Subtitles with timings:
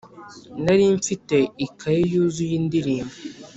[0.63, 3.15] Nari mfite ikayi yuzuye indirimbo,